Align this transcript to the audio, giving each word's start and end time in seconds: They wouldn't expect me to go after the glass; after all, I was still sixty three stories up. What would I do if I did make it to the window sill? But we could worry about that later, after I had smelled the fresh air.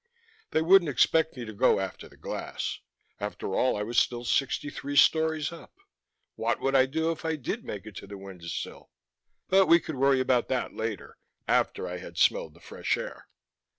They 0.49 0.63
wouldn't 0.63 0.89
expect 0.89 1.37
me 1.37 1.45
to 1.45 1.53
go 1.53 1.79
after 1.79 2.09
the 2.09 2.17
glass; 2.17 2.79
after 3.19 3.53
all, 3.53 3.77
I 3.77 3.83
was 3.83 3.99
still 3.99 4.25
sixty 4.25 4.71
three 4.71 4.95
stories 4.95 5.51
up. 5.51 5.75
What 6.33 6.59
would 6.59 6.73
I 6.73 6.87
do 6.87 7.11
if 7.11 7.23
I 7.23 7.35
did 7.35 7.63
make 7.63 7.85
it 7.85 7.97
to 7.97 8.07
the 8.07 8.17
window 8.17 8.47
sill? 8.47 8.89
But 9.49 9.67
we 9.67 9.79
could 9.79 9.97
worry 9.97 10.19
about 10.19 10.47
that 10.47 10.73
later, 10.73 11.19
after 11.47 11.87
I 11.87 11.97
had 11.99 12.17
smelled 12.17 12.55
the 12.55 12.59
fresh 12.59 12.97
air. 12.97 13.27